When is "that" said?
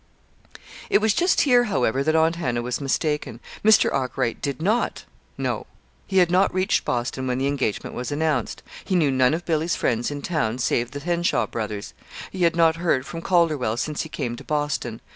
2.03-2.15